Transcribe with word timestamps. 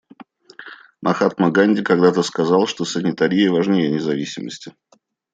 Махатма 0.99 1.51
Ганди 1.51 1.83
когда-то 1.83 2.23
сказал, 2.23 2.65
что 2.65 2.85
«санитария 2.85 3.51
важнее 3.51 3.91
независимости». 3.91 4.73